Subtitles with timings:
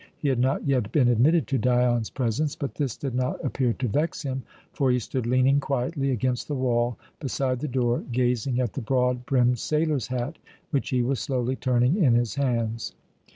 [0.17, 3.87] He had not yet been admitted to Dion's presence, but this did not appear to
[3.87, 4.41] vex him,
[4.73, 9.27] for he stood leaning quietly against the wall beside the door, gazing at the broad
[9.27, 10.39] brimmed sailor's hat
[10.71, 12.95] which he was slowly turning in his hands.